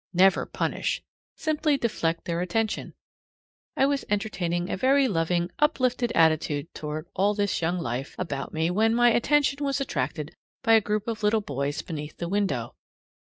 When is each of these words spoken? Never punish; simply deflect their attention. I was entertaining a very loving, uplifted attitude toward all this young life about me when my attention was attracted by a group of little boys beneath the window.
Never 0.13 0.47
punish; 0.47 1.03
simply 1.35 1.77
deflect 1.77 2.25
their 2.25 2.41
attention. 2.41 2.95
I 3.77 3.85
was 3.85 4.03
entertaining 4.09 4.67
a 4.71 4.75
very 4.75 5.07
loving, 5.07 5.51
uplifted 5.59 6.11
attitude 6.15 6.73
toward 6.73 7.05
all 7.15 7.35
this 7.35 7.61
young 7.61 7.77
life 7.77 8.15
about 8.17 8.51
me 8.51 8.71
when 8.71 8.95
my 8.95 9.11
attention 9.13 9.63
was 9.63 9.79
attracted 9.79 10.33
by 10.63 10.73
a 10.73 10.81
group 10.81 11.07
of 11.07 11.21
little 11.21 11.41
boys 11.41 11.83
beneath 11.83 12.17
the 12.17 12.27
window. 12.27 12.73